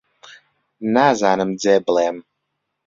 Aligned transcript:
نازانم 0.93 1.51
جێ 1.61 1.75
بڵێم 1.85 2.17